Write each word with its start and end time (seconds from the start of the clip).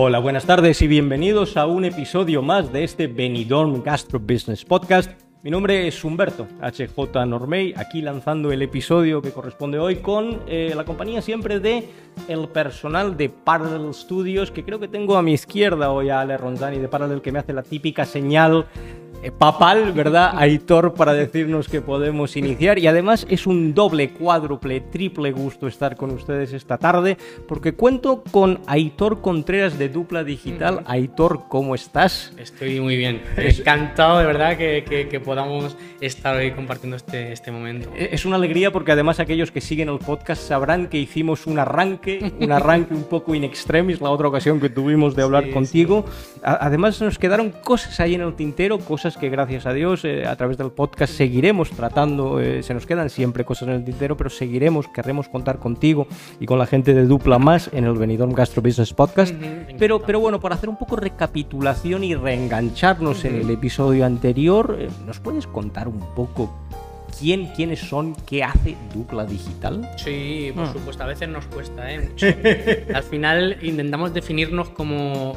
Hola, 0.00 0.20
buenas 0.20 0.46
tardes 0.46 0.80
y 0.80 0.86
bienvenidos 0.86 1.56
a 1.56 1.66
un 1.66 1.84
episodio 1.84 2.40
más 2.40 2.72
de 2.72 2.84
este 2.84 3.08
Benidorm 3.08 3.82
Gastro 3.82 4.20
Business 4.20 4.64
Podcast. 4.64 5.10
Mi 5.42 5.50
nombre 5.50 5.88
es 5.88 6.04
Humberto 6.04 6.46
HJ 6.62 7.26
Normey, 7.26 7.74
aquí 7.76 8.00
lanzando 8.00 8.52
el 8.52 8.62
episodio 8.62 9.20
que 9.20 9.32
corresponde 9.32 9.80
hoy 9.80 9.96
con 9.96 10.42
eh, 10.46 10.72
la 10.76 10.84
compañía 10.84 11.20
siempre 11.20 11.58
de 11.58 11.88
el 12.28 12.46
personal 12.46 13.16
de 13.16 13.28
Parallel 13.28 13.92
Studios, 13.92 14.52
que 14.52 14.64
creo 14.64 14.78
que 14.78 14.86
tengo 14.86 15.16
a 15.16 15.22
mi 15.22 15.32
izquierda 15.32 15.90
hoy 15.90 16.10
a 16.10 16.20
Ale 16.20 16.36
Ronzani 16.36 16.78
de 16.78 16.86
Parallel 16.86 17.20
que 17.20 17.32
me 17.32 17.40
hace 17.40 17.52
la 17.52 17.64
típica 17.64 18.04
señal 18.04 18.66
papal, 19.38 19.92
¿verdad? 19.92 20.32
Aitor 20.36 20.94
para 20.94 21.12
decirnos 21.12 21.68
que 21.68 21.80
podemos 21.80 22.36
iniciar 22.36 22.78
y 22.78 22.86
además 22.86 23.26
es 23.28 23.46
un 23.46 23.74
doble, 23.74 24.10
cuádruple, 24.10 24.80
triple 24.80 25.32
gusto 25.32 25.66
estar 25.66 25.96
con 25.96 26.10
ustedes 26.10 26.52
esta 26.52 26.78
tarde 26.78 27.16
porque 27.46 27.72
cuento 27.72 28.22
con 28.30 28.60
Aitor 28.66 29.20
Contreras 29.20 29.78
de 29.78 29.88
Dupla 29.88 30.24
Digital. 30.24 30.82
Aitor, 30.86 31.44
¿cómo 31.48 31.74
estás? 31.74 32.32
Estoy 32.38 32.80
muy 32.80 32.96
bien, 32.96 33.22
encantado 33.36 34.18
de 34.18 34.26
verdad 34.26 34.56
que, 34.56 35.06
que, 35.10 35.20
podamos 35.20 35.76
estar 36.00 36.36
hoy 36.36 36.52
compartiendo 36.52 36.96
este, 36.96 37.32
este 37.32 37.50
momento. 37.50 37.90
E, 37.96 38.10
es 38.12 38.24
una 38.24 38.36
alegría 38.36 38.70
porque 38.70 38.92
además 38.92 39.20
aquellos 39.20 39.50
que 39.50 39.60
siguen 39.60 39.88
el 39.88 39.98
podcast 39.98 40.42
sabrán 40.42 40.88
que 40.88 40.98
hicimos 40.98 41.46
un 41.46 41.58
arranque, 41.58 42.32
un 42.40 42.52
arranque 42.52 42.94
un 42.94 43.04
poco 43.04 43.34
in 43.34 43.44
extremis 43.44 44.00
la 44.00 44.10
otra 44.10 44.28
ocasión 44.28 44.60
que 44.60 44.68
tuvimos 44.68 45.16
de 45.16 45.22
hablar 45.22 45.50
contigo. 45.50 46.04
Además 46.42 47.00
nos 47.00 47.18
quedaron 47.18 47.50
cosas 47.50 47.98
ahí 48.00 48.14
en 48.14 48.20
el 48.20 48.34
tintero, 48.34 48.78
cosas 48.78 49.07
que 49.16 49.28
gracias 49.28 49.66
a 49.66 49.72
Dios 49.72 50.04
eh, 50.04 50.26
a 50.26 50.36
través 50.36 50.58
del 50.58 50.70
podcast 50.70 51.12
seguiremos 51.12 51.70
tratando, 51.70 52.40
eh, 52.40 52.62
se 52.62 52.74
nos 52.74 52.86
quedan 52.86 53.10
siempre 53.10 53.44
cosas 53.44 53.68
en 53.68 53.74
el 53.74 53.84
tintero, 53.84 54.16
pero 54.16 54.30
seguiremos, 54.30 54.88
querremos 54.88 55.28
contar 55.28 55.58
contigo 55.58 56.06
y 56.40 56.46
con 56.46 56.58
la 56.58 56.66
gente 56.66 56.94
de 56.94 57.06
Dupla 57.06 57.38
Más 57.38 57.70
en 57.72 57.84
el 57.84 57.94
Benidorm 57.94 58.32
Gastro 58.32 58.62
Business 58.62 58.92
Podcast. 58.92 59.34
pero, 59.78 60.00
pero 60.00 60.20
bueno, 60.20 60.40
para 60.40 60.54
hacer 60.54 60.68
un 60.68 60.76
poco 60.76 60.96
recapitulación 60.96 62.04
y 62.04 62.14
reengancharnos 62.14 63.24
en 63.24 63.36
el 63.36 63.50
episodio 63.50 64.04
anterior, 64.04 64.76
eh, 64.78 64.88
¿nos 65.06 65.20
puedes 65.20 65.46
contar 65.46 65.88
un 65.88 66.00
poco 66.14 66.52
quién, 67.18 67.46
quiénes 67.54 67.80
son, 67.80 68.14
qué 68.26 68.44
hace 68.44 68.76
Dupla 68.94 69.24
Digital? 69.24 69.88
Sí, 69.96 70.52
por 70.54 70.64
ah. 70.64 70.72
supuesto, 70.72 71.02
a 71.02 71.06
veces 71.06 71.28
nos 71.28 71.46
cuesta, 71.46 71.90
¿eh? 71.92 72.86
Al 72.94 73.02
final 73.02 73.58
intentamos 73.62 74.12
definirnos 74.12 74.68
como 74.70 75.36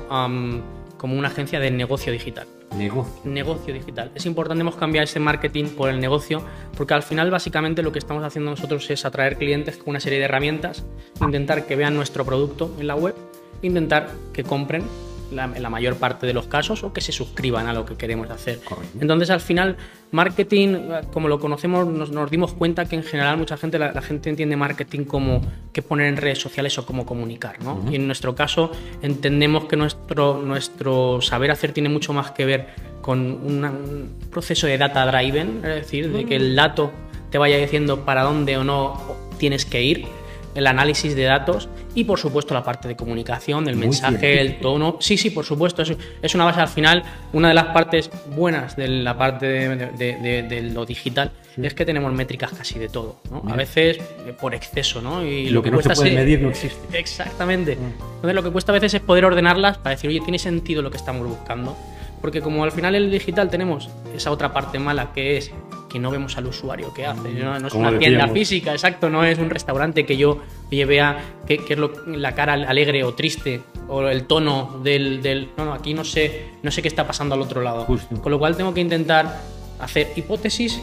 como 1.01 1.17
una 1.17 1.29
agencia 1.29 1.59
de 1.59 1.71
negocio 1.71 2.13
digital. 2.13 2.45
Negocio. 2.75 3.13
Negocio 3.25 3.73
digital. 3.73 4.11
Es 4.15 4.25
importante 4.25 4.63
cambiar 4.75 5.03
ese 5.03 5.19
marketing 5.19 5.65
por 5.65 5.89
el 5.89 5.99
negocio, 5.99 6.41
porque 6.77 6.93
al 6.93 7.03
final 7.03 7.29
básicamente 7.29 7.83
lo 7.83 7.91
que 7.91 7.99
estamos 7.99 8.23
haciendo 8.23 8.51
nosotros 8.51 8.89
es 8.89 9.05
atraer 9.05 9.37
clientes 9.37 9.77
con 9.77 9.89
una 9.89 9.99
serie 9.99 10.19
de 10.19 10.25
herramientas, 10.25 10.85
intentar 11.19 11.65
que 11.65 11.75
vean 11.75 11.95
nuestro 11.95 12.25
producto 12.25 12.73
en 12.79 12.87
la 12.87 12.95
web, 12.95 13.15
intentar 13.61 14.09
que 14.33 14.43
compren 14.43 14.83
en 15.31 15.63
la 15.63 15.69
mayor 15.69 15.95
parte 15.95 16.27
de 16.27 16.33
los 16.33 16.47
casos 16.47 16.83
o 16.83 16.93
que 16.93 17.01
se 17.01 17.11
suscriban 17.11 17.67
a 17.67 17.73
lo 17.73 17.85
que 17.85 17.95
queremos 17.95 18.29
hacer. 18.29 18.59
Entonces, 18.99 19.29
al 19.29 19.39
final, 19.39 19.77
marketing, 20.11 20.75
como 21.11 21.27
lo 21.27 21.39
conocemos, 21.39 21.87
nos, 21.87 22.31
dimos 22.31 22.53
cuenta 22.53 22.85
que 22.85 22.95
en 22.95 23.03
general 23.03 23.37
mucha 23.37 23.57
gente, 23.57 23.79
la, 23.79 24.01
gente 24.01 24.29
entiende 24.29 24.55
marketing 24.55 25.05
como 25.05 25.41
qué 25.73 25.81
poner 25.81 26.07
en 26.07 26.17
redes 26.17 26.39
sociales 26.39 26.77
o 26.77 26.85
cómo 26.85 27.05
comunicar. 27.05 27.61
¿no? 27.63 27.83
Y 27.89 27.95
en 27.95 28.07
nuestro 28.07 28.35
caso, 28.35 28.71
entendemos 29.01 29.65
que 29.65 29.77
nuestro, 29.77 30.41
nuestro 30.41 31.21
saber 31.21 31.51
hacer 31.51 31.71
tiene 31.71 31.89
mucho 31.89 32.13
más 32.13 32.31
que 32.31 32.45
ver 32.45 32.67
con 33.01 33.19
un 33.19 34.15
proceso 34.29 34.67
de 34.67 34.77
data 34.77 35.05
driven, 35.05 35.61
es 35.63 35.75
decir, 35.75 36.11
de 36.11 36.25
que 36.25 36.35
el 36.35 36.55
dato 36.55 36.91
te 37.31 37.37
vaya 37.37 37.57
diciendo 37.57 38.05
para 38.05 38.23
dónde 38.23 38.57
o 38.57 38.63
no 38.63 39.15
tienes 39.39 39.65
que 39.65 39.81
ir 39.81 40.20
el 40.55 40.67
análisis 40.67 41.15
de 41.15 41.23
datos 41.23 41.69
y 41.95 42.03
por 42.03 42.19
supuesto 42.19 42.53
la 42.53 42.63
parte 42.63 42.87
de 42.87 42.95
comunicación, 42.95 43.67
el 43.67 43.75
mensaje, 43.75 44.41
el 44.41 44.59
tono. 44.59 44.97
Sí, 44.99 45.17
sí, 45.17 45.29
por 45.29 45.45
supuesto, 45.45 45.81
es, 45.81 45.93
es, 46.21 46.35
una 46.35 46.45
base 46.45 46.61
al 46.61 46.67
final, 46.67 47.03
una 47.33 47.49
de 47.49 47.53
las 47.53 47.65
partes 47.67 48.09
buenas 48.35 48.75
de 48.75 48.87
la 48.87 49.17
parte 49.17 49.45
de, 49.47 50.71
lo 50.73 50.85
digital 50.85 51.31
es 51.61 51.73
que 51.73 51.85
tenemos 51.85 52.13
métricas 52.13 52.51
casi 52.53 52.79
de 52.79 52.87
todo, 52.87 53.17
A 53.49 53.55
veces 53.55 53.97
eh, 53.97 54.33
por 54.39 54.55
exceso, 54.55 55.01
¿no? 55.01 55.25
Y 55.25 55.49
lo, 55.49 55.61
que, 55.61 55.69
no 55.69 55.77
cuesta 55.77 55.95
se 55.95 56.01
puede 56.03 56.15
medir 56.15 56.41
no 56.41 56.49
existe. 56.49 56.79
Exactamente. 56.97 57.75
Mm. 57.75 58.15
Entonces 58.15 58.35
lo 58.35 58.43
que 58.43 58.51
cuesta 58.51 58.71
a 58.71 58.73
veces 58.73 58.93
es 58.93 59.01
poder 59.01 59.25
ordenarlas 59.25 59.77
para 59.77 59.91
decir, 59.91 60.09
oye, 60.09 60.21
tiene 60.21 60.39
sentido 60.39 60.81
lo 60.81 60.91
que 60.91 60.97
estamos 60.97 61.27
buscando. 61.27 61.75
Porque 62.21 62.41
como 62.41 62.63
al 62.63 62.71
final 62.71 62.95
en 62.95 63.03
el 63.03 63.11
digital 63.11 63.49
tenemos 63.49 63.89
esa 64.15 64.31
otra 64.31 64.53
parte 64.53 64.79
mala 64.79 65.11
que 65.13 65.37
es 65.37 65.51
que 65.91 65.99
no 65.99 66.09
vemos 66.09 66.37
al 66.37 66.47
usuario 66.47 66.93
que 66.93 67.05
hace. 67.05 67.33
No, 67.33 67.55
es 67.55 67.73
una 67.73 67.97
tienda 67.97 68.27
física, 68.27 68.71
exacto, 68.71 69.09
no 69.09 69.23
es 69.23 69.37
un 69.37 69.49
restaurante 69.49 70.05
que 70.05 70.17
yo 70.17 70.39
vea 70.69 71.19
qué, 71.45 71.59
es 71.67 71.79
la 72.07 72.33
cara 72.33 72.53
alegre 72.53 73.03
o 73.03 73.13
triste 73.13 73.61
o 73.87 74.07
el 74.07 74.25
tono 74.25 74.79
del, 74.83 75.49
No, 75.57 75.65
no, 75.65 75.73
aquí 75.73 75.93
no 75.93 76.03
sé, 76.03 76.45
no 76.63 76.71
sé 76.71 76.81
qué 76.81 76.87
está 76.87 77.05
pasando 77.05 77.35
al 77.35 77.41
otro 77.41 77.61
lado. 77.61 77.85
Con 77.85 78.31
lo 78.31 78.39
cual 78.39 78.55
tengo 78.55 78.73
que 78.73 78.81
intentar 78.81 79.41
hacer 79.79 80.13
hipótesis 80.15 80.79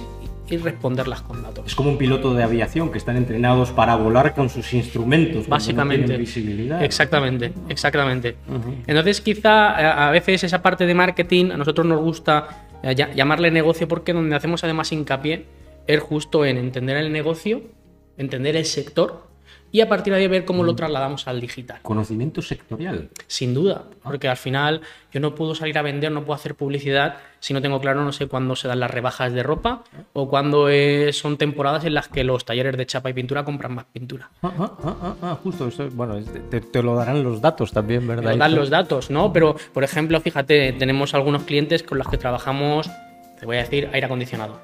y 0.51 0.57
responderlas 0.57 1.23
con 1.23 1.43
datos. 1.43 1.67
Es 1.67 1.75
como 1.75 1.91
un 1.91 1.99
piloto 1.99 2.35
de 2.35 2.43
aviación 2.43 2.91
que 2.91 2.99
están 2.99 3.17
entrenados 3.17 3.71
para 3.71 3.97
volar 3.97 4.35
con 4.35 4.49
sus 4.49 4.73
instrumentos. 4.75 5.49
Básicamente. 5.49 6.17
visibilidad. 6.17 6.83
Exactamente, 6.83 7.53
exactamente. 7.69 8.37
Entonces 8.87 9.21
quizá 9.21 10.07
a 10.09 10.11
veces 10.11 10.45
esa 10.45 10.63
parte 10.63 10.87
de 10.87 10.95
marketing 10.95 11.51
a 11.53 11.57
nosotros 11.57 11.87
nos 11.87 12.01
gusta 12.01 12.67
eh, 12.83 12.95
llamarle 12.95 13.51
negocio 13.51 13.89
porque 13.89 14.13
donde 14.13 14.35
hacemos 14.37 14.63
además 14.65 14.93
hincapié 14.93 15.47
es 15.87 16.01
justo 16.01 16.45
en 16.45 16.59
entender 16.59 16.97
el 16.97 17.13
negocio, 17.13 17.63
entender 18.17 18.57
el 18.57 18.67
sector 18.67 19.29
y 19.71 19.81
a 19.81 19.89
partir 19.89 20.13
de 20.13 20.21
ahí 20.21 20.27
ver 20.27 20.45
cómo 20.45 20.65
lo 20.65 20.73
mm. 20.73 20.77
trasladamos 20.77 21.29
al 21.29 21.41
digital. 21.41 21.79
Conocimiento 21.83 22.43
sectorial. 22.43 23.11
Sin 23.27 23.55
duda, 23.55 23.85
porque 24.03 24.29
al 24.29 24.37
final 24.37 24.81
yo 25.13 25.21
no 25.21 25.35
puedo 25.35 25.55
salir 25.55 25.77
a 25.79 25.83
vender, 25.83 26.11
no 26.13 26.25
puedo 26.25 26.35
hacer 26.35 26.55
publicidad 26.55 27.17
si 27.41 27.55
no 27.55 27.63
tengo 27.63 27.81
claro, 27.81 28.05
no 28.05 28.13
sé 28.13 28.27
cuándo 28.27 28.57
se 28.57 28.67
dan 28.67 28.81
las 28.81 28.91
rebajas 28.91 29.33
de 29.33 29.43
ropa 29.43 29.85
o 30.13 30.29
cuándo 30.29 30.69
son 31.13 31.37
temporadas 31.37 31.85
en 31.85 31.95
las 31.95 32.09
que 32.09 32.25
los 32.25 32.45
talleres 32.45 32.77
de 32.77 32.87
chapa 32.87 33.11
y 33.11 33.13
pintura 33.13 33.45
compran 33.45 33.75
más 33.75 33.85
pintura. 33.93 34.31
Ah, 34.43 34.53
ah, 34.59 34.73
ah, 34.83 35.15
ah 35.23 35.39
justo, 35.43 35.71
bueno, 35.93 36.19
te, 36.51 36.83
lo 36.83 36.97
darán 36.97 37.23
los 37.23 37.41
datos 37.41 37.73
también, 37.73 38.07
¿verdad? 38.07 38.33
Te 38.33 38.39
dan 38.39 38.55
los 38.55 38.71
datos, 38.71 39.11
¿no? 39.11 39.33
Pero, 39.33 39.57
por 39.73 39.85
ejemplo, 39.85 40.21
fíjate, 40.21 40.73
tenemos 40.73 41.15
algunos 41.15 41.45
clientes 41.45 41.83
con 41.83 41.99
los 41.99 42.09
que 42.09 42.19
trabajamos 42.19 42.91
te 43.39 43.47
voy 43.47 43.57
a 43.57 43.61
decir 43.61 43.89
aire 43.93 44.07
acondicionado. 44.07 44.61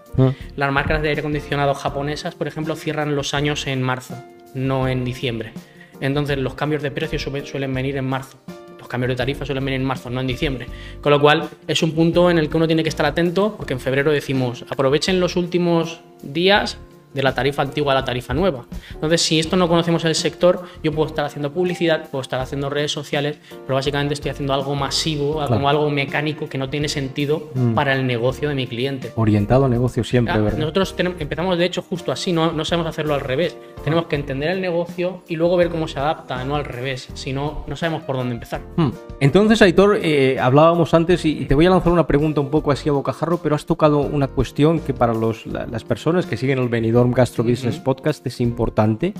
Las 0.56 0.72
marcas 0.72 1.00
de 1.00 1.10
aire 1.10 1.20
acondicionado 1.20 1.74
japonesas, 1.74 2.34
por 2.34 2.48
ejemplo, 2.48 2.74
cierran 2.74 3.14
los 3.14 3.32
años 3.32 3.68
en 3.68 3.82
marzo 3.82 4.16
no 4.54 4.88
en 4.88 5.04
diciembre. 5.04 5.52
Entonces 6.00 6.38
los 6.38 6.54
cambios 6.54 6.82
de 6.82 6.90
precios 6.90 7.22
suelen 7.22 7.74
venir 7.74 7.96
en 7.96 8.06
marzo. 8.06 8.38
Los 8.78 8.88
cambios 8.88 9.10
de 9.10 9.16
tarifa 9.16 9.46
suelen 9.46 9.64
venir 9.64 9.80
en 9.80 9.86
marzo, 9.86 10.10
no 10.10 10.20
en 10.20 10.26
diciembre. 10.26 10.66
Con 11.00 11.12
lo 11.12 11.20
cual 11.20 11.48
es 11.66 11.82
un 11.82 11.92
punto 11.92 12.30
en 12.30 12.38
el 12.38 12.48
que 12.48 12.56
uno 12.56 12.66
tiene 12.66 12.82
que 12.82 12.88
estar 12.88 13.06
atento 13.06 13.54
porque 13.56 13.72
en 13.72 13.80
febrero 13.80 14.12
decimos 14.12 14.64
aprovechen 14.68 15.20
los 15.20 15.36
últimos 15.36 16.00
días 16.22 16.78
de 17.14 17.22
la 17.22 17.34
tarifa 17.34 17.62
antigua 17.62 17.92
a 17.92 17.94
la 17.94 18.04
tarifa 18.04 18.34
nueva. 18.34 18.66
Entonces, 18.92 19.22
si 19.22 19.38
esto 19.38 19.56
no 19.56 19.68
conocemos 19.68 20.04
el 20.04 20.14
sector, 20.14 20.64
yo 20.82 20.92
puedo 20.92 21.08
estar 21.08 21.24
haciendo 21.24 21.52
publicidad, 21.52 22.10
puedo 22.10 22.22
estar 22.22 22.40
haciendo 22.40 22.68
redes 22.68 22.92
sociales, 22.92 23.38
pero 23.64 23.76
básicamente 23.76 24.14
estoy 24.14 24.30
haciendo 24.30 24.52
algo 24.52 24.74
masivo, 24.74 25.44
como 25.48 25.68
algo 25.68 25.88
mecánico 25.90 26.48
que 26.48 26.58
no 26.58 26.68
tiene 26.68 26.88
sentido 26.88 27.50
mm. 27.54 27.74
para 27.74 27.94
el 27.94 28.06
negocio 28.06 28.48
de 28.48 28.54
mi 28.54 28.66
cliente. 28.66 29.12
Orientado 29.16 29.64
a 29.66 29.68
negocio 29.68 30.04
siempre, 30.04 30.38
¿verdad? 30.40 30.58
Nosotros 30.58 30.94
empezamos, 30.98 31.56
de 31.56 31.64
hecho, 31.64 31.82
justo 31.82 32.12
así, 32.12 32.32
no, 32.32 32.52
no 32.52 32.64
sabemos 32.64 32.88
hacerlo 32.88 33.14
al 33.14 33.20
revés. 33.20 33.56
Tenemos 33.84 34.06
que 34.06 34.16
entender 34.16 34.50
el 34.50 34.60
negocio 34.60 35.22
y 35.28 35.36
luego 35.36 35.56
ver 35.56 35.68
cómo 35.68 35.86
se 35.88 35.98
adapta, 35.98 36.44
no 36.44 36.56
al 36.56 36.64
revés, 36.64 37.08
si 37.14 37.32
no, 37.32 37.64
no 37.66 37.76
sabemos 37.76 38.02
por 38.02 38.16
dónde 38.16 38.34
empezar. 38.34 38.62
Hmm. 38.76 38.90
Entonces, 39.20 39.62
Aitor, 39.62 39.98
eh, 40.02 40.38
hablábamos 40.40 40.94
antes 40.94 41.24
y 41.24 41.44
te 41.44 41.54
voy 41.54 41.66
a 41.66 41.70
lanzar 41.70 41.92
una 41.92 42.06
pregunta 42.06 42.40
un 42.40 42.50
poco 42.50 42.72
así 42.72 42.88
a 42.88 42.92
bocajarro, 42.92 43.38
pero 43.38 43.54
has 43.54 43.66
tocado 43.66 43.98
una 43.98 44.28
cuestión 44.28 44.80
que 44.80 44.94
para 44.94 45.14
los, 45.14 45.46
las 45.46 45.84
personas 45.84 46.26
que 46.26 46.36
siguen 46.36 46.58
el 46.58 46.68
venidor 46.68 47.03
Gastro 47.12 47.44
Business 47.44 47.78
Podcast 47.78 48.26
es 48.26 48.40
importante. 48.40 49.14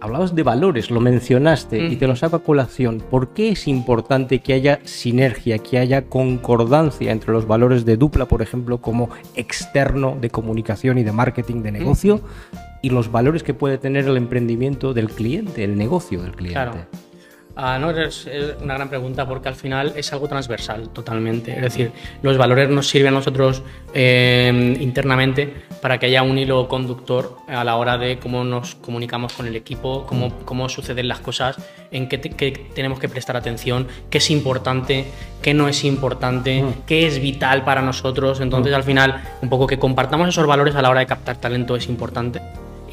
Hablabas 0.00 0.34
de 0.34 0.42
valores, 0.42 0.90
lo 0.90 1.00
mencionaste 1.00 1.86
y 1.86 1.94
te 1.94 2.08
lo 2.08 2.16
saco 2.16 2.36
a 2.36 2.42
colación. 2.42 3.00
¿Por 3.08 3.28
qué 3.28 3.50
es 3.50 3.68
importante 3.68 4.40
que 4.40 4.52
haya 4.52 4.80
sinergia, 4.82 5.58
que 5.58 5.78
haya 5.78 6.06
concordancia 6.06 7.12
entre 7.12 7.32
los 7.32 7.46
valores 7.46 7.84
de 7.84 7.96
Dupla, 7.96 8.26
por 8.26 8.42
ejemplo, 8.42 8.80
como 8.80 9.10
externo 9.36 10.18
de 10.20 10.30
comunicación 10.30 10.98
y 10.98 11.04
de 11.04 11.12
marketing 11.12 11.62
de 11.62 11.70
negocio, 11.70 12.20
y 12.82 12.90
los 12.90 13.12
valores 13.12 13.44
que 13.44 13.54
puede 13.54 13.78
tener 13.78 14.06
el 14.06 14.16
emprendimiento 14.16 14.92
del 14.92 15.08
cliente, 15.08 15.62
el 15.62 15.78
negocio 15.78 16.20
del 16.20 16.32
cliente? 16.32 16.86
Ah, 17.54 17.78
no, 17.78 17.90
es, 17.90 18.28
una 18.62 18.74
gran 18.74 18.88
pregunta 18.88 19.28
porque 19.28 19.48
al 19.48 19.54
final 19.54 19.92
es 19.94 20.10
algo 20.12 20.26
transversal 20.26 20.88
totalmente. 20.88 21.54
Es 21.54 21.62
decir, 21.62 21.92
los 22.22 22.38
valores 22.38 22.70
nos 22.70 22.88
sirven 22.88 23.08
a 23.08 23.16
nosotros 23.16 23.62
eh, 23.92 24.76
internamente 24.80 25.52
para 25.82 25.98
que 25.98 26.06
haya 26.06 26.22
un 26.22 26.38
hilo 26.38 26.66
conductor 26.66 27.36
a 27.48 27.62
la 27.62 27.76
hora 27.76 27.98
de 27.98 28.18
cómo 28.18 28.42
nos 28.44 28.74
comunicamos 28.76 29.34
con 29.34 29.46
el 29.46 29.56
equipo, 29.56 30.06
cómo, 30.06 30.32
cómo 30.46 30.68
suceden 30.70 31.08
las 31.08 31.20
cosas, 31.20 31.56
en 31.90 32.08
qué, 32.08 32.18
tenemos 32.74 32.98
que 32.98 33.08
prestar 33.08 33.36
atención, 33.36 33.86
qué 34.08 34.18
es 34.18 34.30
importante, 34.30 35.04
qué 35.42 35.52
no 35.52 35.68
es 35.68 35.84
importante, 35.84 36.62
mm. 36.62 36.86
qué 36.86 37.06
es 37.06 37.20
vital 37.20 37.64
para 37.64 37.82
nosotros. 37.82 38.40
Entonces, 38.40 38.72
mm. 38.72 38.76
al 38.76 38.84
final, 38.84 39.22
un 39.42 39.50
poco 39.50 39.66
que 39.66 39.78
compartamos 39.78 40.28
esos 40.28 40.46
valores 40.46 40.74
a 40.74 40.80
la 40.80 40.88
hora 40.88 41.00
de 41.00 41.06
captar 41.06 41.36
talento 41.36 41.76
es 41.76 41.86
importante 41.88 42.40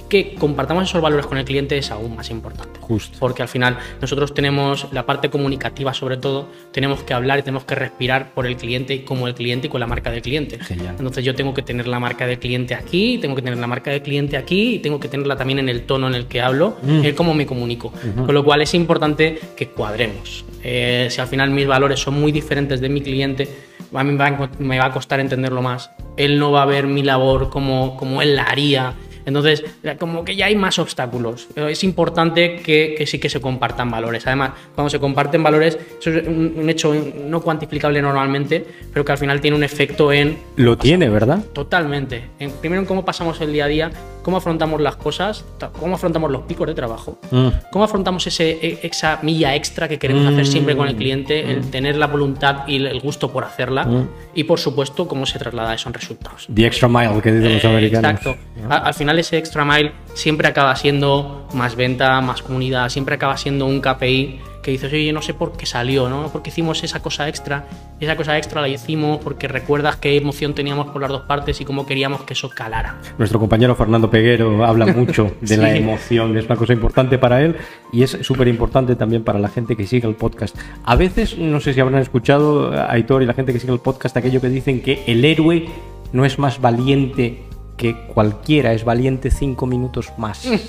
que 0.09 0.33
compartamos 0.35 0.83
esos 0.89 1.01
valores 1.01 1.25
con 1.27 1.37
el 1.37 1.45
cliente 1.45 1.77
es 1.77 1.91
aún 1.91 2.15
más 2.15 2.29
importante. 2.31 2.79
Justo. 2.81 3.17
Porque 3.19 3.41
al 3.43 3.47
final 3.47 3.77
nosotros 4.01 4.33
tenemos 4.33 4.87
la 4.91 5.05
parte 5.05 5.29
comunicativa 5.29 5.93
sobre 5.93 6.17
todo, 6.17 6.47
tenemos 6.71 7.03
que 7.03 7.13
hablar 7.13 7.39
y 7.39 7.43
tenemos 7.43 7.63
que 7.63 7.75
respirar 7.75 8.33
por 8.33 8.47
el 8.47 8.57
cliente 8.57 8.93
y 8.95 8.99
como 8.99 9.27
el 9.27 9.35
cliente 9.35 9.67
y 9.67 9.69
con 9.69 9.79
la 9.79 9.87
marca 9.87 10.09
del 10.11 10.21
cliente. 10.21 10.59
Genial. 10.59 10.95
Entonces 10.97 11.23
yo 11.23 11.35
tengo 11.35 11.53
que 11.53 11.61
tener 11.61 11.87
la 11.87 11.99
marca 11.99 12.25
del 12.25 12.39
cliente 12.39 12.73
aquí, 12.75 13.19
tengo 13.19 13.35
que 13.35 13.41
tener 13.43 13.59
la 13.59 13.67
marca 13.67 13.91
del 13.91 14.01
cliente 14.01 14.35
aquí 14.35 14.75
y 14.75 14.79
tengo 14.79 14.99
que 14.99 15.07
tenerla 15.07 15.35
también 15.37 15.59
en 15.59 15.69
el 15.69 15.83
tono 15.83 16.07
en 16.07 16.15
el 16.15 16.25
que 16.25 16.41
hablo, 16.41 16.77
Mm. 16.81 17.05
en 17.05 17.15
cómo 17.15 17.33
me 17.33 17.45
comunico. 17.45 17.93
Con 18.25 18.33
lo 18.33 18.43
cual 18.43 18.61
es 18.61 18.73
importante 18.73 19.39
que 19.55 19.69
cuadremos. 19.69 20.43
Eh, 20.63 21.07
si 21.09 21.21
al 21.21 21.27
final 21.27 21.51
mis 21.51 21.67
valores 21.67 21.99
son 21.99 22.19
muy 22.19 22.31
diferentes 22.31 22.81
de 22.81 22.89
mi 22.89 23.01
cliente, 23.01 23.47
a 23.93 24.03
mí 24.03 24.11
me 24.11 24.17
va 24.17 24.27
a, 24.27 24.49
me 24.59 24.77
va 24.79 24.85
a 24.85 24.91
costar 24.91 25.19
entenderlo 25.19 25.61
más. 25.61 25.91
Él 26.17 26.37
no 26.39 26.51
va 26.51 26.63
a 26.63 26.65
ver 26.65 26.87
mi 26.87 27.03
labor 27.03 27.49
como, 27.49 27.95
como 27.95 28.21
él 28.21 28.35
la 28.35 28.43
haría. 28.43 28.93
Entonces, 29.29 29.63
como 29.97 30.25
que 30.25 30.35
ya 30.35 30.47
hay 30.47 30.55
más 30.55 30.77
obstáculos. 30.79 31.47
Es 31.55 31.83
importante 31.83 32.57
que, 32.57 32.95
que 32.97 33.05
sí 33.07 33.19
que 33.19 33.29
se 33.29 33.39
compartan 33.39 33.89
valores. 33.89 34.27
Además, 34.27 34.51
cuando 34.75 34.89
se 34.89 34.99
comparten 34.99 35.41
valores, 35.41 35.77
eso 35.99 36.09
es 36.11 36.27
un, 36.27 36.55
un 36.57 36.69
hecho 36.69 36.93
no 37.25 37.41
cuantificable 37.41 38.01
normalmente, 38.01 38.65
pero 38.91 39.05
que 39.05 39.11
al 39.13 39.17
final 39.17 39.39
tiene 39.39 39.55
un 39.55 39.63
efecto 39.63 40.11
en 40.11 40.37
Lo 40.57 40.77
tiene, 40.77 41.07
¿verdad? 41.09 41.43
Totalmente. 41.53 42.23
En- 42.39 42.51
primero 42.51 42.81
en 42.81 42.85
cómo 42.87 43.05
pasamos 43.05 43.39
el 43.41 43.53
día 43.53 43.65
a 43.65 43.67
día, 43.67 43.91
cómo 44.29 44.37
afrontamos 44.37 44.79
las 44.79 44.95
cosas, 44.95 45.43
cómo 45.79 45.95
afrontamos 45.95 46.29
los 46.29 46.43
picos 46.43 46.67
de 46.67 46.75
trabajo, 46.75 47.17
Mm. 47.31 47.47
cómo 47.71 47.83
afrontamos 47.83 48.27
ese, 48.27 48.51
e- 48.61 48.79
esa 48.83 49.17
milla 49.23 49.55
extra 49.55 49.87
que 49.87 49.97
queremos 49.97 50.23
hacer 50.31 50.45
siempre 50.45 50.77
con 50.77 50.87
el 50.87 50.95
cliente, 50.95 51.51
el 51.51 51.71
tener 51.71 51.95
la 51.95 52.05
voluntad 52.05 52.67
y 52.67 52.75
el- 52.75 52.99
gusto 52.99 53.31
por 53.31 53.43
hacerla, 53.43 53.87
y 54.35 54.43
por 54.43 54.59
supuesto 54.59 55.07
cómo 55.07 55.25
se 55.25 55.39
traslada 55.39 55.73
eso 55.73 55.89
en 55.89 55.95
resultados. 55.95 56.47
The 56.53 56.67
extra 56.67 56.87
mile 56.87 57.19
que 57.23 57.31
dicen 57.31 57.53
los 57.55 57.63
Eh, 57.63 57.67
americanos. 57.67 58.11
Exacto. 58.11 58.35
A- 58.69 58.77
Al 58.89 58.93
final 58.93 59.17
ese 59.17 59.37
extra 59.39 59.65
mile 59.65 59.93
siempre 60.13 60.47
acaba 60.47 60.75
siendo 60.75 61.47
más 61.53 61.75
venta, 61.75 62.21
más 62.21 62.43
comunidad, 62.43 62.89
siempre 62.89 63.15
acaba 63.15 63.35
siendo 63.35 63.65
un 63.65 63.81
KPI 63.81 64.39
que 64.61 64.71
dices, 64.71 64.91
oye, 64.91 65.11
no 65.13 65.21
sé 65.21 65.33
por 65.33 65.55
qué 65.55 65.65
salió, 65.65 66.09
¿no? 66.09 66.29
Porque 66.31 66.49
hicimos 66.49 66.83
esa 66.83 67.01
cosa 67.01 67.27
extra. 67.27 67.65
Esa 67.99 68.15
cosa 68.15 68.37
extra 68.37 68.61
la 68.61 68.67
hicimos 68.67 69.19
porque 69.23 69.47
recuerdas 69.47 69.97
qué 69.97 70.17
emoción 70.17 70.53
teníamos 70.53 70.87
por 70.87 71.01
las 71.01 71.09
dos 71.09 71.21
partes 71.23 71.59
y 71.61 71.65
cómo 71.65 71.85
queríamos 71.85 72.21
que 72.23 72.33
eso 72.33 72.49
calara. 72.49 72.97
Nuestro 73.17 73.39
compañero 73.39 73.75
Fernando 73.75 74.09
Peguero 74.09 74.65
habla 74.65 74.85
mucho 74.93 75.31
de 75.41 75.57
la 75.57 75.75
emoción, 75.75 76.37
es 76.37 76.45
una 76.45 76.55
cosa 76.55 76.73
importante 76.73 77.17
para 77.17 77.41
él 77.41 77.55
y 77.91 78.03
es 78.03 78.11
súper 78.21 78.47
importante 78.47 78.95
también 78.95 79.23
para 79.23 79.39
la 79.39 79.49
gente 79.49 79.75
que 79.75 79.85
sigue 79.85 80.07
el 80.07 80.15
podcast. 80.15 80.57
A 80.83 80.95
veces, 80.95 81.37
no 81.37 81.59
sé 81.59 81.73
si 81.73 81.79
habrán 81.79 82.01
escuchado, 82.01 82.71
Aitor 82.89 83.23
y 83.23 83.25
la 83.25 83.33
gente 83.33 83.53
que 83.53 83.59
sigue 83.59 83.73
el 83.73 83.79
podcast, 83.79 84.15
aquello 84.17 84.41
que 84.41 84.49
dicen 84.49 84.81
que 84.81 85.03
el 85.07 85.23
héroe 85.25 85.67
no 86.11 86.25
es 86.25 86.39
más 86.39 86.61
valiente 86.61 87.48
que 87.79 87.95
cualquiera, 87.95 88.73
es 88.73 88.83
valiente 88.83 89.31
cinco 89.31 89.65
minutos 89.65 90.11
más. 90.17 90.47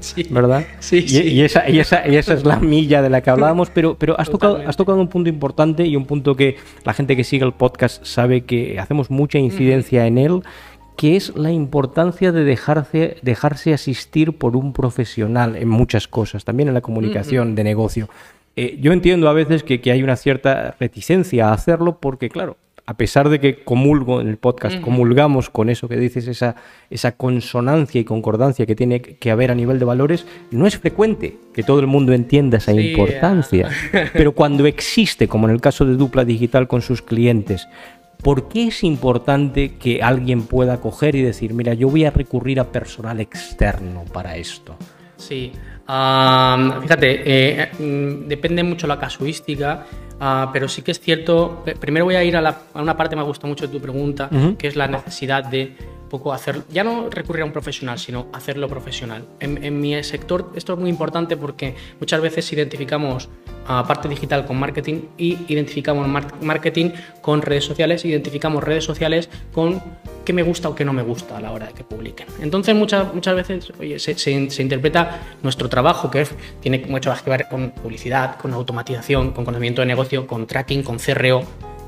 Sí. 0.00 0.26
¿verdad? 0.30 0.64
Sí, 0.78 0.98
y, 0.98 1.08
sí. 1.08 1.22
y 1.22 1.40
esa, 1.42 1.68
y, 1.68 1.78
esa, 1.78 2.06
y 2.06 2.16
esa 2.16 2.34
es 2.34 2.44
la 2.44 2.56
milla 2.56 3.02
de 3.02 3.10
la 3.10 3.22
que 3.22 3.30
hablábamos, 3.30 3.70
pero, 3.70 3.96
pero 3.96 4.18
has, 4.18 4.30
tocado, 4.30 4.56
has 4.66 4.76
tocado 4.76 5.00
un 5.00 5.08
punto 5.08 5.28
importante 5.28 5.86
y 5.86 5.96
un 5.96 6.04
punto 6.04 6.34
que 6.36 6.56
la 6.84 6.92
gente 6.92 7.16
que 7.16 7.24
sigue 7.24 7.44
el 7.44 7.52
podcast 7.52 8.04
sabe 8.04 8.42
que 8.42 8.78
hacemos 8.78 9.10
mucha 9.10 9.38
incidencia 9.38 10.06
en 10.06 10.18
él, 10.18 10.42
que 10.96 11.16
es 11.16 11.34
la 11.36 11.50
importancia 11.50 12.32
de 12.32 12.44
dejarse, 12.44 13.16
dejarse 13.22 13.72
asistir 13.72 14.36
por 14.36 14.56
un 14.56 14.72
profesional 14.72 15.56
en 15.56 15.68
muchas 15.68 16.08
cosas, 16.08 16.44
también 16.44 16.68
en 16.68 16.74
la 16.74 16.82
comunicación 16.82 17.54
de 17.54 17.64
negocio. 17.64 18.08
Eh, 18.56 18.78
yo 18.80 18.92
entiendo 18.92 19.28
a 19.28 19.32
veces 19.32 19.62
que, 19.62 19.80
que 19.80 19.92
hay 19.92 20.02
una 20.02 20.16
cierta 20.16 20.76
reticencia 20.78 21.48
a 21.48 21.52
hacerlo 21.52 21.98
porque, 22.00 22.28
claro, 22.28 22.56
a 22.90 22.94
pesar 22.94 23.28
de 23.28 23.38
que 23.38 23.62
comulgo 23.62 24.20
en 24.20 24.26
el 24.26 24.36
podcast, 24.36 24.80
comulgamos 24.80 25.48
con 25.48 25.70
eso 25.70 25.88
que 25.88 25.96
dices, 25.96 26.26
esa, 26.26 26.56
esa 26.90 27.12
consonancia 27.12 28.00
y 28.00 28.04
concordancia 28.04 28.66
que 28.66 28.74
tiene 28.74 29.00
que 29.00 29.30
haber 29.30 29.52
a 29.52 29.54
nivel 29.54 29.78
de 29.78 29.84
valores, 29.84 30.26
no 30.50 30.66
es 30.66 30.76
frecuente 30.76 31.36
que 31.54 31.62
todo 31.62 31.78
el 31.78 31.86
mundo 31.86 32.12
entienda 32.12 32.58
esa 32.58 32.72
Sí, 32.72 32.90
importancia. 32.90 33.68
Pero 34.12 34.32
cuando 34.32 34.66
existe, 34.66 35.28
como 35.28 35.46
en 35.46 35.54
el 35.54 35.60
caso 35.60 35.84
de 35.84 35.94
Dupla 35.94 36.24
Digital 36.24 36.66
con 36.66 36.82
sus 36.82 37.00
clientes, 37.00 37.68
¿por 38.24 38.48
qué 38.48 38.66
es 38.66 38.82
importante 38.82 39.76
que 39.76 40.02
alguien 40.02 40.42
pueda 40.42 40.80
coger 40.80 41.14
y 41.14 41.22
decir, 41.22 41.54
mira, 41.54 41.74
yo 41.74 41.88
voy 41.88 42.06
a 42.06 42.10
recurrir 42.10 42.58
a 42.58 42.72
personal 42.72 43.20
externo 43.20 44.04
para 44.12 44.36
esto? 44.36 44.74
Sí. 45.16 45.52
Fíjate, 45.86 47.22
eh, 47.24 47.68
mm, 47.78 48.26
depende 48.26 48.64
mucho 48.64 48.88
la 48.88 48.98
casuística, 48.98 49.86
ah, 50.20 50.50
pero 50.52 50.68
sí 50.68 50.82
que 50.82 50.90
es 50.92 51.00
cierto. 51.00 51.62
eh, 51.66 51.74
Primero 51.78 52.04
voy 52.04 52.14
a 52.14 52.22
ir 52.24 52.36
a, 52.36 52.40
la- 52.40 52.58
a 52.74 52.82
una 52.82 52.96
parte 52.96 53.10
que 53.14 53.20
me 53.20 53.26
gusta 53.26 53.46
mucho 53.46 53.66
de 53.66 53.72
tu 53.72 53.80
pregunta, 53.80 54.28
que 54.58 54.68
es 54.68 54.76
la 54.76 54.86
necesidad 54.86 55.44
de 55.44 55.76
poco 56.10 56.34
hacer, 56.34 56.62
ya 56.70 56.84
no 56.84 57.08
recurrir 57.08 57.42
a 57.42 57.46
un 57.46 57.52
profesional, 57.52 57.98
sino 57.98 58.26
hacerlo 58.34 58.68
profesional. 58.68 59.24
En, 59.40 59.64
en 59.64 59.80
mi 59.80 60.02
sector 60.04 60.52
esto 60.54 60.74
es 60.74 60.78
muy 60.78 60.90
importante 60.90 61.38
porque 61.38 61.74
muchas 61.98 62.20
veces 62.20 62.52
identificamos 62.52 63.30
a 63.66 63.86
parte 63.86 64.08
digital 64.08 64.44
con 64.46 64.58
marketing 64.58 65.02
y 65.16 65.38
identificamos 65.48 66.06
mar- 66.08 66.34
marketing 66.42 66.90
con 67.22 67.40
redes 67.40 67.64
sociales, 67.64 68.04
identificamos 68.04 68.62
redes 68.64 68.84
sociales 68.84 69.30
con 69.54 69.80
qué 70.24 70.32
me 70.32 70.42
gusta 70.42 70.68
o 70.68 70.74
qué 70.74 70.84
no 70.84 70.92
me 70.92 71.02
gusta 71.02 71.36
a 71.38 71.40
la 71.40 71.52
hora 71.52 71.66
de 71.68 71.72
que 71.72 71.84
publiquen. 71.84 72.26
Entonces 72.42 72.74
muchas, 72.74 73.14
muchas 73.14 73.36
veces 73.36 73.72
oye, 73.78 73.98
se, 73.98 74.18
se- 74.18 74.50
se 74.50 74.62
interpreta 74.62 75.20
nuestro 75.42 75.68
trabajo, 75.68 76.10
que 76.10 76.22
es- 76.22 76.34
tiene 76.60 76.84
mucho 76.88 77.14
que 77.24 77.30
ver 77.30 77.46
con 77.48 77.70
publicidad, 77.70 78.36
con 78.36 78.52
automatización, 78.52 79.30
con 79.30 79.44
conocimiento 79.44 79.80
de 79.82 79.86
negocio, 79.86 80.26
con 80.26 80.46
tracking, 80.46 80.82
con 80.82 80.98
CRO 80.98 81.42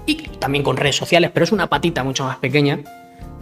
y 0.06 0.14
también 0.38 0.62
con 0.64 0.76
redes 0.76 0.96
sociales, 0.96 1.30
pero 1.34 1.44
es 1.44 1.52
una 1.52 1.68
patita 1.68 2.04
mucho 2.04 2.24
más 2.24 2.36
pequeña 2.38 2.78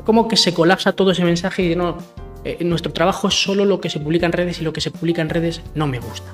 como 0.04 0.28
que 0.28 0.36
se 0.36 0.52
colapsa 0.54 0.92
todo 0.92 1.10
ese 1.10 1.24
mensaje 1.24 1.62
y 1.72 1.76
no, 1.76 1.98
eh, 2.44 2.58
nuestro 2.64 2.92
trabajo 2.92 3.28
es 3.28 3.34
solo 3.34 3.64
lo 3.64 3.80
que 3.80 3.90
se 3.90 4.00
publica 4.00 4.26
en 4.26 4.32
redes 4.32 4.60
y 4.60 4.64
lo 4.64 4.72
que 4.72 4.80
se 4.80 4.90
publica 4.90 5.22
en 5.22 5.28
redes 5.28 5.60
no 5.74 5.86
me 5.86 5.98
gusta. 5.98 6.30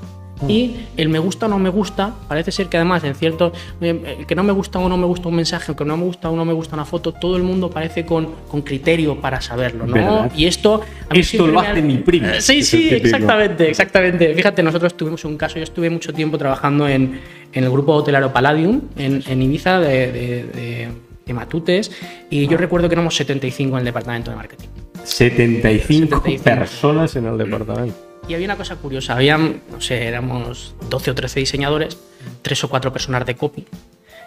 Y 0.47 0.77
el 0.99 1.09
me 1.09 1.19
gusta 1.19 1.47
o 1.47 1.49
no 1.49 1.59
me 1.59 1.71
gusta, 1.71 2.13
parece 2.29 2.53
ser 2.53 2.67
que 2.67 2.77
además 2.77 3.03
en 3.05 3.15
cierto, 3.15 3.53
eh, 3.81 4.17
el 4.19 4.27
que 4.27 4.35
no 4.35 4.45
me 4.45 4.53
gusta 4.53 4.79
o 4.79 4.87
no 4.87 4.99
me 4.99 5.07
gusta 5.07 5.29
un 5.31 5.35
mensaje, 5.37 5.73
o 5.73 5.77
que 5.77 5.87
no 5.87 5.97
me 5.97 6.05
gusta 6.05 6.29
o 6.29 6.37
no 6.37 6.45
me 6.45 6.53
gusta 6.53 6.75
una 6.77 6.85
foto, 6.85 7.13
todo 7.13 7.39
el 7.39 7.43
mundo 7.43 7.71
parece 7.71 8.05
con, 8.05 8.29
con 8.47 8.61
criterio 8.61 9.19
para 9.19 9.41
saberlo, 9.41 9.87
¿no? 9.87 9.95
¿Verdad? 9.95 10.31
Y 10.37 10.45
esto... 10.45 10.83
a 11.09 11.15
mí 11.15 11.21
Esto 11.21 11.47
lo 11.47 11.59
hace 11.61 11.81
mi 11.81 11.97
primo. 11.97 12.27
Eh, 12.29 12.43
Sí, 12.43 12.59
el 12.59 12.65
sí, 12.65 12.89
exactamente, 12.91 13.71
exactamente. 13.71 14.35
Fíjate, 14.35 14.62
nosotros 14.62 14.95
tuvimos 14.95 15.25
un 15.25 15.39
caso, 15.39 15.57
yo 15.57 15.62
estuve 15.62 15.89
mucho 15.89 16.12
tiempo 16.12 16.37
trabajando 16.37 16.87
en, 16.87 17.19
en 17.55 17.65
el 17.65 17.71
grupo 17.71 17.95
hotelero 17.95 18.31
Palladium, 18.31 18.83
en, 18.99 19.23
en 19.27 19.41
Ibiza, 19.41 19.79
de, 19.81 20.12
de- 20.12 20.45
de- 20.45 20.88
de 21.26 21.35
Matutes, 21.35 21.90
y 22.30 22.47
yo 22.47 22.56
recuerdo 22.56 22.88
que 22.88 22.95
éramos 22.95 23.16
75 23.16 23.75
en 23.75 23.78
el 23.80 23.85
departamento 23.85 24.30
de 24.30 24.37
marketing. 24.37 24.68
75, 25.02 26.16
75. 26.23 26.45
personas 26.45 27.16
en 27.16 27.26
el 27.26 27.37
departamento. 27.37 27.97
Y 28.28 28.35
había 28.35 28.47
una 28.47 28.56
cosa 28.56 28.76
curiosa, 28.76 29.14
habían, 29.14 29.61
no 29.71 29.80
sé, 29.80 30.04
éramos 30.06 30.75
12 30.88 31.11
o 31.11 31.14
13 31.16 31.40
diseñadores, 31.40 31.99
tres 32.42 32.62
o 32.62 32.68
cuatro 32.68 32.92
personas 32.92 33.26
de 33.26 33.35
copy. 33.35 33.64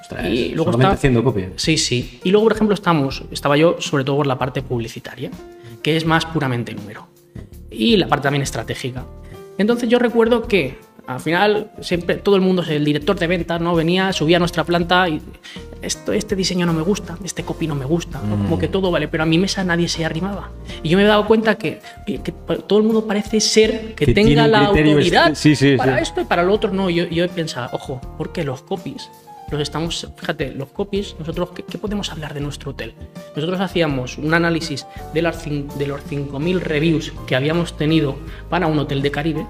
Ostras, 0.02 0.26
Y 0.28 0.50
luego 0.50 0.72
está- 0.72 0.92
haciendo 0.92 1.24
copia. 1.24 1.50
Sí, 1.56 1.78
sí. 1.78 2.20
Y 2.24 2.32
luego, 2.32 2.46
por 2.48 2.54
ejemplo, 2.54 2.74
estamos, 2.74 3.24
estaba 3.32 3.56
yo 3.56 3.78
sobre 3.80 4.04
todo 4.04 4.18
por 4.18 4.28
la 4.28 4.38
parte 4.38 4.62
publicitaria, 4.62 5.32
que 5.82 5.96
es 5.96 6.06
más 6.06 6.26
puramente 6.26 6.74
número. 6.74 7.08
Y 7.72 7.96
la 7.96 8.08
parte 8.08 8.24
también 8.24 8.42
estratégica. 8.44 9.06
Entonces 9.58 9.88
yo 9.88 10.00
recuerdo 10.00 10.48
que 10.48 10.78
al 11.08 11.20
final 11.22 11.72
siempre 11.82 12.16
todo 12.16 12.36
el 12.36 12.42
mundo, 12.42 12.64
el 12.68 12.84
director 12.86 13.18
de 13.18 13.28
ventas, 13.28 13.60
¿no? 13.62 13.74
Venía, 13.76 14.12
subía 14.14 14.38
a 14.38 14.40
nuestra 14.40 14.64
planta 14.64 15.08
y 15.10 15.22
esto, 15.90 16.14
este 16.14 16.36
diseño 16.36 16.66
no 16.66 16.74
me 16.74 16.82
gusta, 16.82 17.18
este 17.24 17.44
copy 17.44 17.68
no 17.68 17.76
me 17.76 17.86
gusta, 17.86 18.22
¿no? 18.22 18.38
como 18.38 18.58
que 18.58 18.68
todo 18.68 18.90
vale, 18.92 19.08
pero 19.08 19.24
a 19.24 19.26
mi 19.26 19.38
mesa 19.38 19.64
nadie 19.64 19.88
se 19.90 20.06
arrimaba. 20.06 20.52
Y 20.84 20.90
yo 20.90 20.98
me 20.98 21.04
he 21.04 21.08
dado 21.08 21.28
cuenta 21.28 21.56
que, 21.56 21.80
que 22.06 22.32
todo 22.68 22.80
el 22.80 22.86
mundo 22.86 23.06
parece 23.06 23.40
ser 23.40 23.96
que, 23.96 24.06
Que 24.06 24.14
tenga 24.14 24.48
la 24.48 24.68
autoridad 24.68 25.34
sí, 25.36 25.56
sí, 25.56 25.76
para 25.76 25.98
sí. 25.98 26.04
esto 26.04 26.22
y 26.22 26.26
para 26.26 26.44
lo 26.44 26.54
otro 26.54 26.72
no. 26.72 26.90
Yo, 26.90 27.06
yo 27.08 27.24
he 27.24 27.30
pensado, 27.30 27.70
ojo, 27.74 28.00
porque 28.18 28.44
los 28.44 28.62
copies 28.62 29.10
los 29.52 29.62
estamos, 29.62 30.08
fíjate, 30.16 30.52
los 30.52 30.70
copies, 30.70 31.16
nosotros, 31.18 31.50
¿qué, 31.56 31.64
qué 31.64 31.80
podemos 31.80 32.12
hablar 32.12 32.36
de 32.36 32.40
nuestro 32.40 32.70
hotel? 32.70 32.94
Nosotros 33.36 33.60
hacíamos 33.60 34.20
un 34.20 34.34
análisis 34.36 34.86
de, 35.12 35.24
las 35.24 35.44
de 35.44 35.88
los 35.88 36.02
5.000 36.02 36.60
reviews 36.60 37.14
que 37.26 37.36
habíamos 37.36 37.76
tenido 37.76 38.16
para 38.48 38.68
un 38.68 38.78
hotel 38.78 39.02
de 39.02 39.10
Caribe 39.10 39.48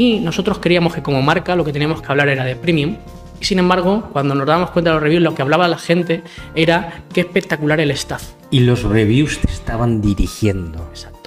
y 0.00 0.18
nosotros 0.18 0.58
creíamos 0.60 0.94
que 0.94 1.02
como 1.02 1.20
marca 1.20 1.54
lo 1.54 1.62
que 1.62 1.74
teníamos 1.74 2.00
que 2.00 2.10
hablar 2.10 2.30
era 2.30 2.42
de 2.42 2.56
premium. 2.56 2.96
Y 3.40 3.44
sin 3.44 3.58
embargo, 3.58 4.10
cuando 4.12 4.34
nos 4.34 4.46
dábamos 4.46 4.70
cuenta 4.70 4.90
de 4.90 4.94
los 4.94 5.02
reviews, 5.02 5.22
lo 5.22 5.34
que 5.34 5.42
hablaba 5.42 5.66
la 5.66 5.78
gente 5.78 6.22
era 6.54 7.04
qué 7.12 7.22
espectacular 7.22 7.80
el 7.80 7.90
staff. 7.92 8.22
Y 8.50 8.60
los 8.60 8.82
reviews 8.82 9.38
te 9.38 9.50
estaban 9.50 10.00
dirigiendo. 10.00 10.86
Exacto. 10.90 11.19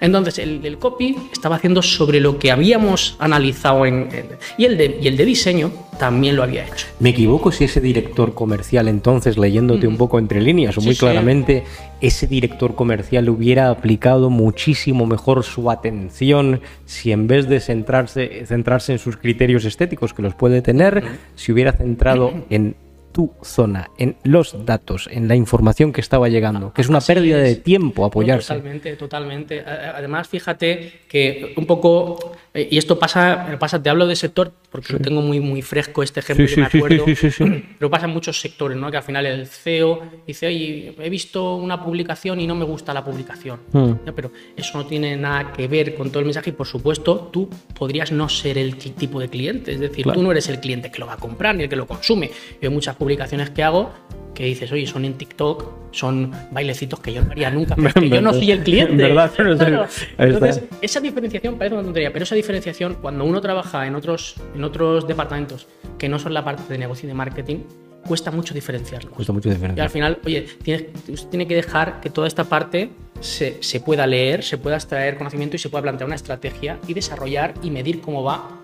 Entonces, 0.00 0.38
el, 0.38 0.64
el 0.64 0.78
copy 0.78 1.16
estaba 1.32 1.56
haciendo 1.56 1.82
sobre 1.82 2.20
lo 2.20 2.38
que 2.38 2.50
habíamos 2.50 3.16
analizado 3.18 3.84
en, 3.86 4.08
en- 4.12 4.26
y, 4.56 4.64
el 4.64 4.76
de, 4.78 4.98
y 5.02 5.06
el 5.08 5.16
de 5.16 5.24
diseño 5.24 5.70
también 5.98 6.34
lo 6.36 6.42
había 6.42 6.64
hecho. 6.66 6.86
¿Me 6.98 7.10
equivoco 7.10 7.52
si 7.52 7.64
ese 7.64 7.80
director 7.80 8.32
comercial 8.32 8.88
entonces, 8.88 9.36
leyéndote 9.36 9.86
un 9.86 9.98
poco 9.98 10.18
entre 10.18 10.40
líneas 10.40 10.78
o 10.78 10.80
muy 10.80 10.94
sí. 10.94 11.00
claramente, 11.00 11.64
ese 12.00 12.26
director 12.26 12.74
comercial 12.74 13.28
hubiera 13.28 13.68
aplicado 13.68 14.30
muchísimo 14.30 15.04
mejor 15.04 15.44
su 15.44 15.70
atención 15.70 16.60
si 16.86 17.12
en 17.12 17.26
vez 17.26 17.46
de 17.48 17.60
centrarse, 17.60 18.44
centrarse 18.46 18.92
en 18.92 18.98
sus 18.98 19.18
criterios 19.18 19.66
estéticos, 19.66 20.14
que 20.14 20.22
los 20.22 20.34
puede 20.34 20.62
tener, 20.62 21.04
se 21.34 21.52
hubiera 21.52 21.72
centrado 21.72 22.32
en 22.48 22.74
tu 23.12 23.32
zona, 23.42 23.90
en 23.98 24.16
los 24.24 24.64
datos, 24.64 25.08
en 25.10 25.28
la 25.28 25.34
información 25.34 25.92
que 25.92 26.00
estaba 26.00 26.28
llegando, 26.28 26.72
que 26.72 26.82
es 26.82 26.88
una 26.88 27.00
pérdida 27.00 27.38
de 27.38 27.56
tiempo 27.56 28.04
apoyarse. 28.04 28.54
totalmente, 28.54 28.96
totalmente. 28.96 29.60
Además, 29.64 30.28
fíjate 30.28 31.00
que 31.08 31.54
un 31.56 31.66
poco, 31.66 32.32
eh, 32.54 32.68
y 32.70 32.78
esto 32.78 32.98
pasa, 32.98 33.56
pasa 33.58 33.82
te 33.82 33.90
hablo 33.90 34.06
de 34.06 34.16
sector 34.16 34.52
porque 34.70 34.92
lo 34.92 34.98
tengo 35.00 35.20
muy, 35.20 35.40
muy 35.40 35.62
fresco 35.62 36.02
este 36.02 36.20
ejemplo 36.20 36.46
sí, 36.46 36.54
que 36.54 36.60
me 36.60 36.66
acuerdo, 36.66 37.04
sí, 37.06 37.44
pero 37.78 37.90
pasa 37.90 38.06
en 38.06 38.12
muchos 38.12 38.40
sectores, 38.40 38.78
¿no? 38.78 38.90
Que 38.90 38.96
al 38.98 39.02
final 39.02 39.26
el 39.26 39.46
CEO 39.46 40.00
dice, 40.26 40.46
oye, 40.46 40.94
he 40.98 41.10
visto 41.10 41.56
una 41.56 41.82
publicación 41.82 42.40
y 42.40 42.46
no 42.46 42.54
me 42.54 42.64
gusta 42.64 42.94
la 42.94 43.04
publicación. 43.04 43.60
Hmm. 43.72 43.94
Pero 44.14 44.30
eso 44.56 44.78
no 44.78 44.86
tiene 44.86 45.16
nada 45.16 45.52
que 45.52 45.66
ver 45.66 45.94
con 45.94 46.10
todo 46.10 46.20
el 46.20 46.26
mensaje 46.26 46.50
y, 46.50 46.52
por 46.52 46.66
supuesto, 46.66 47.30
tú 47.32 47.48
podrías 47.74 48.12
no 48.12 48.28
ser 48.28 48.58
el 48.58 48.76
tipo 48.76 49.20
de 49.20 49.28
cliente, 49.28 49.72
es 49.72 49.80
decir, 49.80 50.06
tú 50.06 50.22
no 50.22 50.30
eres 50.30 50.48
el 50.48 50.60
cliente 50.60 50.90
que 50.90 50.98
lo 50.98 51.06
va 51.06 51.14
a 51.14 51.18
comprar 51.18 51.56
ni 51.56 51.64
el 51.64 51.68
que 51.68 51.76
lo 51.76 51.86
consume. 51.86 52.30
Yo 52.60 52.68
hay 52.68 52.74
muchas 52.74 52.96
publicaciones 52.96 53.50
que 53.50 53.62
hago 53.62 53.92
que 54.40 54.46
dices, 54.46 54.72
oye, 54.72 54.86
son 54.86 55.04
en 55.04 55.14
TikTok, 55.14 55.92
son 55.92 56.32
bailecitos 56.50 56.98
que 57.00 57.12
yo 57.12 57.22
no 57.22 57.32
haría 57.32 57.50
nunca, 57.50 57.76
yo 58.00 58.22
no 58.22 58.32
soy 58.32 58.52
el 58.52 58.62
cliente. 58.62 58.96
¿Verdad? 58.96 59.30
Entonces, 60.18 60.62
esa 60.80 61.00
diferenciación 61.00 61.58
parece 61.58 61.74
una 61.74 61.84
tontería, 61.84 62.10
pero 62.10 62.22
esa 62.22 62.34
diferenciación, 62.34 62.94
cuando 63.02 63.24
uno 63.24 63.40
trabaja 63.42 63.86
en 63.86 63.94
otros, 63.94 64.36
en 64.54 64.64
otros 64.64 65.06
departamentos 65.06 65.66
que 65.98 66.08
no 66.08 66.18
son 66.18 66.32
la 66.32 66.42
parte 66.42 66.62
de 66.72 66.78
negocio 66.78 67.06
y 67.06 67.08
de 67.08 67.14
marketing, 67.14 67.58
cuesta 68.06 68.30
mucho 68.30 68.54
diferenciarlo. 68.54 69.10
Cuesta 69.10 69.32
mucho 69.34 69.50
diferenciarlo. 69.50 69.78
Y 69.78 69.84
al 69.84 69.90
final, 69.90 70.18
oye, 70.24 70.46
tiene, 70.62 70.88
tiene 71.30 71.46
que 71.46 71.54
dejar 71.54 72.00
que 72.00 72.08
toda 72.08 72.26
esta 72.26 72.44
parte 72.44 72.90
se, 73.20 73.62
se 73.62 73.80
pueda 73.80 74.06
leer, 74.06 74.42
se 74.42 74.56
pueda 74.56 74.76
extraer 74.76 75.18
conocimiento 75.18 75.56
y 75.56 75.58
se 75.58 75.68
pueda 75.68 75.82
plantear 75.82 76.06
una 76.06 76.16
estrategia 76.16 76.78
y 76.88 76.94
desarrollar 76.94 77.52
y 77.62 77.70
medir 77.70 78.00
cómo 78.00 78.22
va 78.22 78.59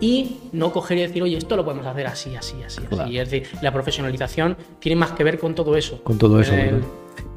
y 0.00 0.36
no 0.52 0.72
coger 0.72 0.98
y 0.98 1.00
decir, 1.02 1.22
oye, 1.22 1.36
esto 1.36 1.56
lo 1.56 1.64
podemos 1.64 1.86
hacer 1.86 2.06
así, 2.06 2.34
así, 2.36 2.56
así, 2.64 2.80
así. 2.90 3.18
Es 3.18 3.30
decir, 3.30 3.48
la 3.62 3.72
profesionalización 3.72 4.56
tiene 4.80 4.96
más 4.96 5.12
que 5.12 5.24
ver 5.24 5.38
con 5.38 5.54
todo 5.54 5.76
eso. 5.76 6.02
Con 6.02 6.18
todo 6.18 6.40
eso. 6.40 6.52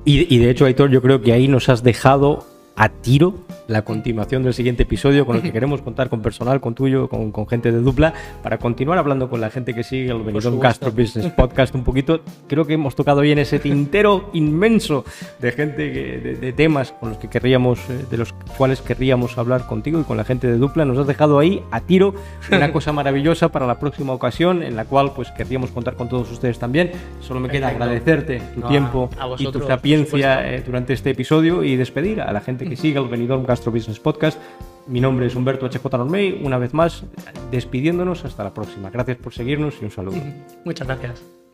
Y, 0.06 0.34
y, 0.34 0.40
de 0.40 0.50
hecho, 0.50 0.66
Aitor, 0.66 0.90
yo 0.90 1.02
creo 1.02 1.22
que 1.22 1.34
ahí 1.34 1.48
nos 1.48 1.70
has 1.70 1.84
dejado 1.84 2.46
a 2.76 2.90
tiro 2.90 3.36
la 3.68 3.84
continuación 3.84 4.44
del 4.44 4.54
siguiente 4.54 4.84
episodio 4.84 5.26
con 5.26 5.36
el 5.36 5.42
que 5.42 5.52
queremos 5.54 5.82
contar 5.82 6.10
con 6.10 6.22
personal, 6.22 6.62
con 6.62 6.76
tuyo, 6.76 7.08
con, 7.08 7.32
con 7.32 7.48
gente 7.48 7.72
de 7.72 7.80
dupla, 7.80 8.14
para 8.42 8.58
continuar 8.58 8.98
hablando 8.98 9.30
con 9.30 9.42
la 9.42 9.50
gente 9.50 9.74
que 9.74 9.84
sigue 9.84 10.12
el 10.12 10.24
Benidorm 10.24 10.60
Castro 10.60 10.92
Business 10.92 11.32
Podcast 11.32 11.76
un 11.76 11.84
poquito. 11.84 12.22
Creo 12.48 12.66
que 12.66 12.74
hemos 12.74 12.96
tocado 12.96 13.22
bien 13.22 13.40
ese 13.40 13.60
tintero 13.60 14.30
inmenso 14.34 15.06
de 15.40 15.52
gente, 15.52 15.90
de, 15.90 16.54
temas 16.54 16.94
con 16.94 17.10
los 17.10 17.18
que 17.18 17.28
querríamos, 17.28 17.80
eh, 17.90 18.06
de 18.10 18.18
los 18.18 18.34
cuales 18.58 18.82
querríamos 18.82 19.38
hablar 19.38 19.68
contigo 19.68 20.00
y 20.00 20.04
con 20.04 20.18
la 20.18 20.24
gente 20.24 20.48
de 20.48 20.58
dupla. 20.58 20.86
Nos 20.86 20.98
has 20.98 21.08
dejado 21.08 21.40
ahí 21.40 21.62
a 21.72 21.82
tiro 21.82 22.16
una 22.52 22.72
cosa 22.72 22.92
maravillosa 22.94 23.50
para 23.50 23.68
la 23.68 23.80
próxima 23.80 24.14
ocasión, 24.14 24.64
en 24.64 24.76
la 24.76 24.86
cual 24.86 25.12
pues 25.16 25.32
querríamos 25.32 25.72
contar 25.72 25.96
con 25.96 26.10
todos 26.10 26.32
ustedes 26.32 26.58
también. 26.60 26.92
Solo 27.22 27.40
me 27.40 27.50
queda 27.50 27.70
agradecerte 27.70 28.42
tu 28.56 28.62
tiempo 28.62 29.10
y 29.38 29.52
tu 29.52 29.62
sapiencia 29.62 30.54
eh, 30.54 30.64
durante 30.66 30.94
este 30.94 31.12
episodio 31.12 31.64
y 31.64 31.76
despedir 31.76 32.22
a 32.22 32.32
la 32.32 32.42
gente 32.42 32.68
que 32.68 32.76
sigue 32.78 33.00
el 33.00 33.08
Benidorm 33.08 33.44
Gastro 33.58 33.72
Business 33.72 34.00
Podcast. 34.00 34.40
Mi 34.86 35.02
nombre 35.02 35.26
es 35.26 35.36
Humberto 35.36 35.68
HJ 35.68 35.84
Normey, 35.98 36.42
una 36.44 36.60
vez 36.60 36.76
más 36.76 37.04
despidiéndonos 37.50 38.24
hasta 38.24 38.44
la 38.44 38.54
próxima. 38.54 38.92
Gracias 38.92 39.18
por 39.18 39.34
seguirnos 39.34 39.74
y 39.82 39.86
un 39.86 39.92
saludo. 39.92 40.18
Muchas 40.66 40.88
gracias. 40.88 41.47